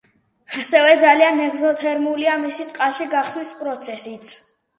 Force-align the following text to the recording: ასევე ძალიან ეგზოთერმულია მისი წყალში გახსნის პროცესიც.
ასევე 0.61 0.95
ძალიან 1.03 1.41
ეგზოთერმულია 1.47 2.39
მისი 2.47 2.67
წყალში 2.71 3.09
გახსნის 3.13 3.53
პროცესიც. 3.61 4.33